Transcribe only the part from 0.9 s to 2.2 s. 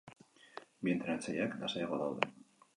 entrenatzaileak, lasaiago